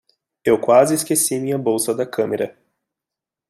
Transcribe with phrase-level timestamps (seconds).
[0.43, 2.57] Eu quase esqueci minha bolsa da câmera.